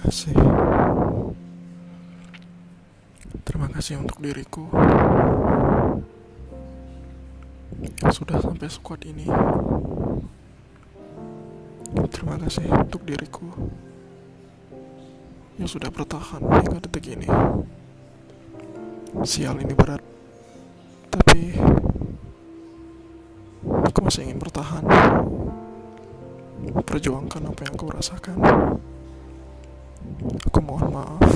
kasih. 0.00 0.36
Terima 3.44 3.68
kasih 3.68 4.00
untuk 4.00 4.18
diriku 4.22 4.64
yang 8.00 8.12
sudah 8.12 8.40
sampai 8.40 8.68
sekuat 8.68 9.04
ini. 9.04 9.28
Terima 12.08 12.40
kasih 12.40 12.66
untuk 12.70 13.04
diriku 13.04 13.48
yang 15.60 15.68
sudah 15.68 15.92
bertahan 15.92 16.40
hingga 16.40 16.80
detik 16.88 17.12
ini. 17.12 17.28
Sial 19.26 19.58
ini 19.60 19.74
berat, 19.74 20.00
tapi 21.10 21.58
aku 23.64 23.98
masih 24.00 24.24
ingin 24.30 24.38
bertahan. 24.40 24.84
Perjuangkan 26.86 27.42
apa 27.50 27.60
yang 27.66 27.74
aku 27.74 27.86
rasakan. 27.90 28.38
Mohon 30.70 31.02
maaf 31.02 31.34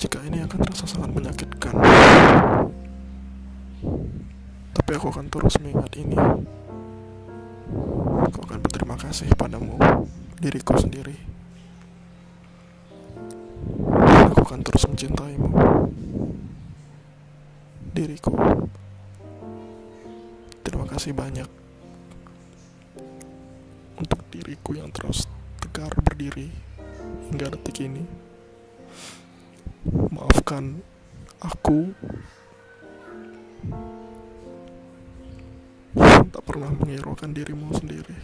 jika 0.00 0.16
ini 0.24 0.40
akan 0.48 0.64
terasa 0.64 0.88
sangat 0.88 1.12
menyakitkan. 1.12 1.76
Tapi 4.72 4.90
aku 4.96 5.12
akan 5.12 5.28
terus 5.28 5.60
mengingat 5.60 5.92
ini. 6.00 6.16
Aku 8.32 8.38
akan 8.48 8.64
berterima 8.64 8.96
kasih 8.96 9.28
padamu, 9.36 9.76
diriku 10.40 10.72
sendiri. 10.80 11.12
Aku 14.32 14.40
akan 14.40 14.64
terus 14.64 14.88
mencintaimu, 14.88 15.52
diriku. 17.92 18.32
Terima 20.64 20.88
kasih 20.88 21.12
banyak 21.12 21.48
untuk 24.00 24.24
diriku 24.32 24.72
yang 24.72 24.88
terus 24.88 25.28
tegar 25.68 25.92
berdiri 26.00 26.48
hingga 27.28 27.52
detik 27.52 27.84
ini. 27.84 28.08
Maafkan 30.08 30.80
aku 31.44 31.92
tak 36.32 36.42
pernah 36.48 36.72
menghiraukan 36.72 37.36
dirimu 37.36 37.68
sendiri. 37.76 38.16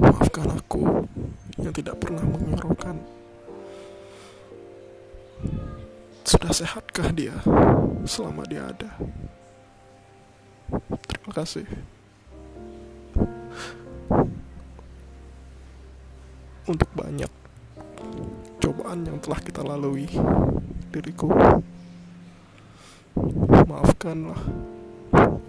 Maafkan 0.00 0.56
aku 0.56 1.04
yang 1.60 1.76
tidak 1.76 2.00
pernah 2.00 2.24
menghiraukan. 2.24 2.96
Sudah 6.24 6.52
sehatkah 6.56 7.12
dia 7.12 7.36
selama 8.08 8.48
dia 8.48 8.72
ada? 8.72 8.88
Terima 11.12 11.32
kasih. 11.36 11.68
Untuk 16.70 16.86
banyak 16.94 17.26
cobaan 18.62 19.02
yang 19.02 19.18
telah 19.18 19.42
kita 19.42 19.58
lalui, 19.66 20.06
diriku. 20.94 21.26
Maafkanlah 23.66 24.38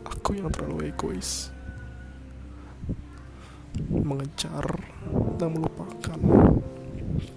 aku 0.01 0.33
yang 0.33 0.49
terlalu 0.49 0.89
egois. 0.89 1.53
Mengejar 3.85 4.65
dan 5.37 5.53
melupakan 5.53 6.19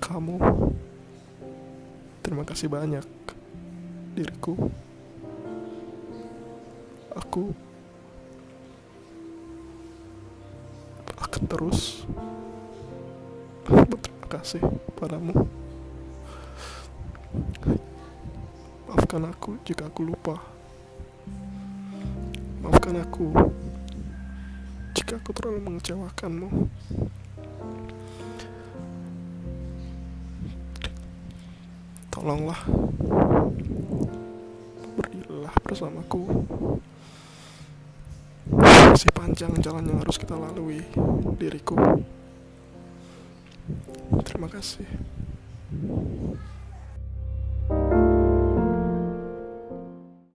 kamu. 0.01 0.37
Terima 2.25 2.45
kasih 2.49 2.73
banyak 2.73 3.05
diriku. 4.17 4.57
Aku 7.13 7.53
akan 11.21 11.43
terus 11.45 12.09
berterima 13.69 14.27
kasih 14.29 14.61
padamu 14.97 15.47
maafkan 18.89 19.25
aku 19.29 19.57
jika 19.65 19.89
aku 19.89 20.07
lupa 20.09 20.37
Maafkan 22.65 22.97
aku 22.97 23.29
jika 24.97 25.21
aku 25.21 25.37
terlalu 25.37 25.61
mengecewakanmu. 25.69 26.49
Tolonglah 32.09 32.61
berdirilah 34.97 35.55
bersamaku. 35.61 36.25
Masih 38.49 39.13
panjang 39.13 39.53
jalan 39.61 39.93
yang 39.93 40.01
harus 40.01 40.17
kita 40.17 40.41
lalui, 40.41 40.81
diriku. 41.37 41.77
Terima 44.25 44.49
kasih. 44.49 44.87